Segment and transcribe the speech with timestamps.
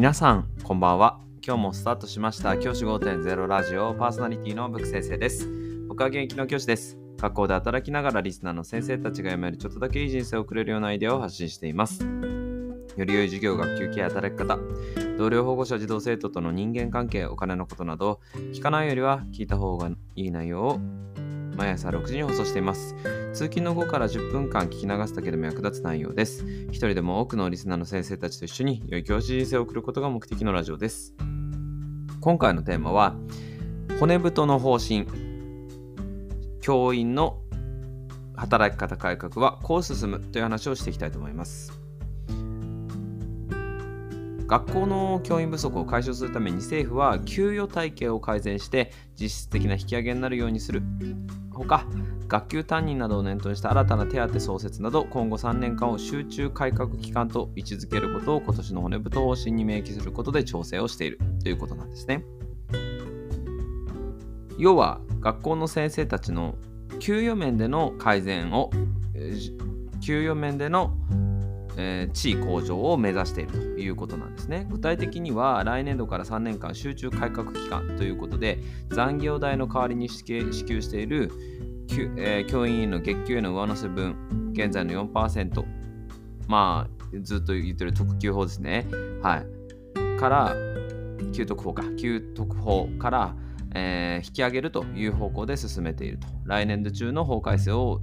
[0.00, 1.20] 皆さんこんばんは。
[1.46, 2.56] 今日もスタートしました。
[2.56, 5.46] 教師5.0ラジオパーソナリティのブク先生です。
[5.88, 6.96] 僕は現役の教師です。
[7.18, 12.02] 学校で働きながらリスナーの先生たちが読めるちょっとだけいい人生を送れるようなアイデアを発信しています。
[12.02, 14.58] より良い授業、学級ケア、働き方、
[15.18, 18.20] 同僚保護者、児童生徒との人間関係、お金のことなど、
[18.54, 20.80] 聞かないよりは聞いた方がいい内容を
[21.60, 22.94] 毎朝6時に放送しています。
[23.34, 26.42] 通勤の後から10分間聞き流すだけでも役立つ内容です。
[26.70, 31.14] 一人でも多くのリスナーの先生たちと一緒に良い教師人生を送ることが目的のラジオです。
[32.22, 33.14] 今回のテーマは、
[33.98, 35.06] 骨太の方針、
[36.62, 37.42] 教員の
[38.36, 41.78] 働き方改革はこう進むという話をしていきたいと思います。
[44.50, 50.82] 学校の教員不足を解消するために政府は給与体系を改善して実質的な引き上げになるようにする。
[51.52, 51.86] ほか
[52.26, 61.20] 学級担任などを念頭にした新たな手当創設など今後3年間を集中改革期間と位置づけることを今年の骨太方針に明記することで調整をしている。
[61.44, 62.24] ということなんですね。
[64.58, 66.56] 要は学校の先生たちの
[66.98, 68.70] 給与面での改善を
[70.00, 70.92] 給与面での
[71.76, 74.66] えー、地位向上を目指しているということなんですね。
[74.70, 78.58] 具体的には来年度から3年間集中改革期間ということで
[78.90, 81.30] 残業代の代わりに支給している、
[82.16, 85.64] えー、教員の月給への上乗せ分現在の4%
[86.48, 88.86] まあずっと言ってる特給法ですね。
[89.22, 89.60] はい。
[90.18, 90.54] から
[91.32, 93.36] 給特法か給特法から、
[93.74, 98.00] えー、引き上げるという方向で進めていると来年度中の法改正を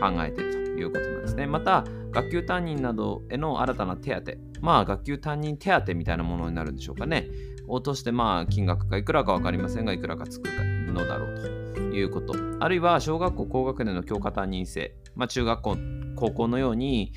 [0.00, 1.46] 考えているということなんですね。
[1.46, 7.28] また、学級担任などへの新たな手当、まあ、学級担任手当みたいなものになるんでしょうかね。
[7.68, 12.34] 落として、まあ、金額がいくらか分かりませんが、いくらかつくのだろうということ。
[12.60, 15.76] あるいは、小学校高学年の教科担任制、まあ、中学校、
[16.14, 17.12] 高校のように、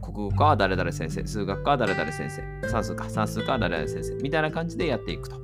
[0.00, 5.36] 国語科は誰々先生、数学科は誰々先生、算数か、算数科は誰々先生、みたいな感じでやっていくと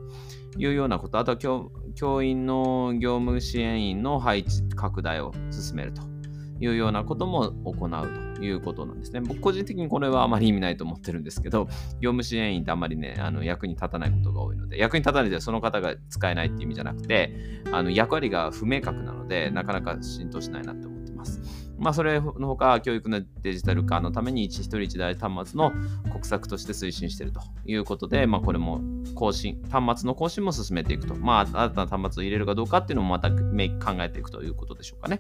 [0.57, 1.19] いうようなこと。
[1.19, 6.14] あとは教、教員の業務支援員の配置拡大を進めると。
[6.61, 9.21] いうようなことも行うということなんですね。
[9.21, 11.67] 僕個人的にこれはあまり意味ないと思ってるんですけど、
[12.01, 17.35] 業務支援員ってあんまりね、あの役に立たないことが多いので、役に立たないでその方が使えないっていう意味じゃなくて、
[17.73, 21.41] あの役割が不明確なので、なかなか浸透しないなって思ってます。
[21.79, 25.73] まあ、それのほか、教育のデジタル化のために一人一台端末の
[26.13, 28.81] 国策として推進しているということで、まあ、これも
[29.15, 31.17] 更新、端末の更新も進めていくと。
[31.17, 35.19] まあ、新たな端末を入れるかどうかっていうのもまた考えていくということでしょうかね。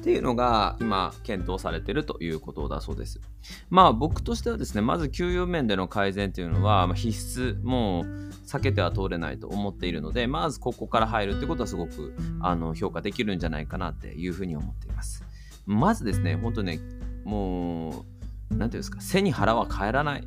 [0.00, 3.20] っていうのが今検討されているということだそうです。
[3.68, 8.04] まあ僕としてはですね、まず給与面での改善というのは必須、もう
[8.46, 15.24] 避けては通れないと思っているので、まずここから入るってことはすごくあの評価できるんじゃないかなっていうふうに思っています。
[15.66, 16.80] まずですね、本当ね、
[17.24, 20.24] もう、何て言うんですか、背に腹は変えらない、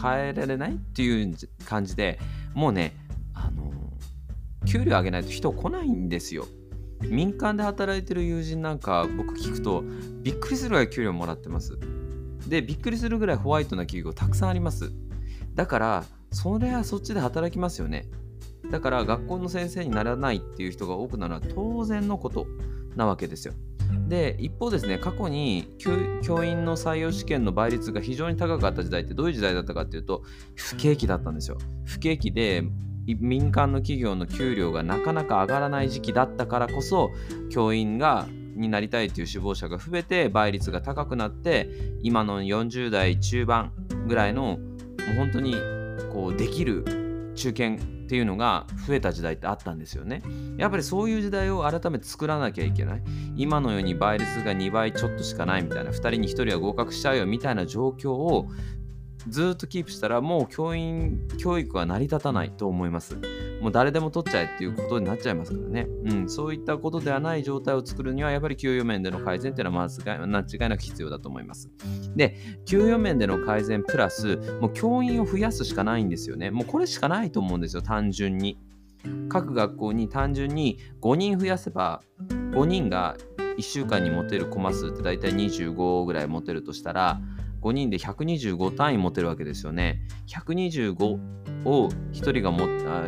[0.00, 1.34] 変えられないっていう
[1.64, 2.18] 感じで
[2.54, 2.94] もうね、
[3.34, 3.72] あの、
[4.66, 6.46] 給料上げないと人来ないんですよ。
[7.02, 9.82] 民間で働いてる友人なんか僕聞くと
[10.22, 11.78] びっくりするぐらい給料もらってます。
[12.46, 14.92] で、びっくりするぐらいホワイトな企業たくさんあります。
[15.54, 18.06] だから、それはそっちで働きますよね。
[18.70, 22.46] だから学校の先生にならないっていう人が多くなるのは当然のこと
[22.96, 23.54] なわけですよ。
[24.08, 25.74] で一方ですね過去に
[26.22, 30.22] 教員の採用試験の倍率が非常に高かった時代ってどういう時代だったかっていうと
[30.54, 31.58] 不景気だったんですよ。
[31.84, 32.62] 不景気で
[33.06, 37.10] 民間の企業の給料がなかなか上がらない時期だったからこそ
[37.50, 41.70] 教員がになりたいという志望者が増えて倍率が高くなって
[42.02, 43.72] 今の40代中盤
[44.06, 44.58] ぐらいのも
[45.12, 45.54] う本当に
[46.12, 47.78] こうできる中堅っ
[48.10, 50.20] ていうのが増えた時代ってあったんですよね。
[50.56, 53.02] やっぱりそういう時代を改めて作らなきゃいけない。
[53.36, 58.48] 今のように倍率が2倍ちょっとしかないみたいな2人に1人は合格しちゃうよみたいな状況を
[59.28, 63.16] ずっとキープしたらもう教員教育は成り立たないと思います。
[63.60, 65.86] もう誰でも取っちゃえっていうことになっちゃいますからね。
[66.04, 71.70] うん、そういったことではない状態を作るにはやっぱり給与面での改善っていうのは間違いなく必要だと思います。
[72.16, 76.50] で、給与面での改善プラスもう教員を増やすしかないんですよね。
[76.50, 78.58] もうこれしかないと思うんですよ、単純に。
[79.28, 83.16] 各学校に単純に5人増やせば5人が
[83.56, 87.20] 1週間に持てるコマ数って大体25ぐらい持てるとしたら
[87.60, 90.02] 5人で125単位持てるわけですよね。
[90.28, 90.94] 125
[91.64, 93.06] を1人がもあ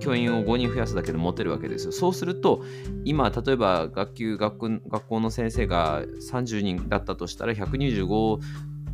[0.00, 1.92] 教員を5人増やすだけで持てるわけですよ。
[1.92, 2.62] そうすると、
[3.04, 8.38] 今、例えば学級、学校の先生が30人だったとしたら、125を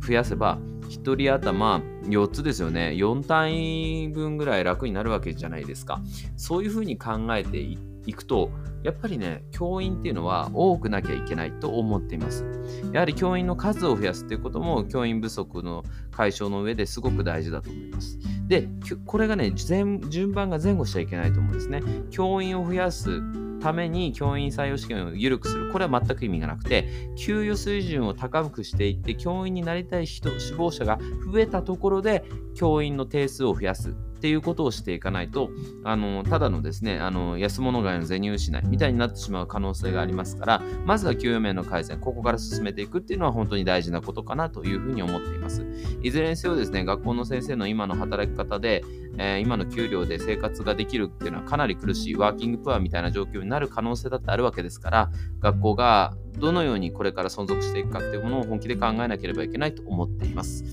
[0.05, 0.57] 増やせば、
[0.89, 2.93] 1人頭4つですよね。
[2.95, 6.01] 4単位分ぐらい楽になるわけじゃないですか。
[6.35, 8.51] そういうふうに考えていって、いくと
[8.83, 12.45] やっぱりね教員っていうのは多くなきゃいけないと思っています。
[12.91, 18.19] やはり教員の数を増やすっていうことも教員不足の解消の上ですごく大事だと思います。
[18.47, 18.67] で
[19.05, 19.99] これがね順
[20.33, 21.81] 番が前後しちゃいけないと思うんですね。
[22.11, 23.21] 教員を増やす
[23.61, 25.71] ために教員採用試験を緩くする。
[25.71, 30.99] これは全く意味がなくて給与水準を高くしていって教員になりたい人志望者が
[31.31, 33.95] 増えたところで教員の定数を増やす。
[34.23, 35.49] っていうことをしていかないと、
[35.83, 45.65] あの、ただのですね、あの、安物買いの銭失いみたいになってしまう可能性がありますから、まずは給与面の改善、ここから進めていくっていうのは本当に大事なことかなというふうに思っています。
[46.01, 48.85] いずれにせよですね、学校の先生の今の働き方で、
[49.17, 55.11] えー、今の給料で生活ができるっていうのはかなり苦しい、ワーキングプアみたいな状況になる可能性だってあるわけですから、
[55.41, 60.63] 学校がどのようにこれから存続していくかっていうものを本気で考えなければいけないと思っています。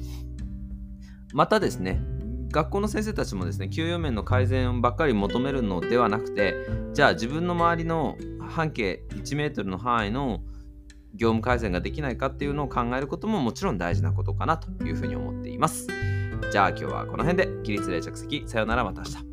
[1.33, 2.01] またですね、
[2.51, 6.55] 学校の先生たちもですね給与面の改善ばっかり求めるのではなくて
[6.93, 10.41] じゃあ自分の周りの半径 1m の範囲の
[11.15, 15.87] 業務改善ができないかっていうのを考えることももちろん大事なことかなというふうに思っています。
[16.51, 19.30] じゃあ今日はこの辺で起立例着席さよならまた明日。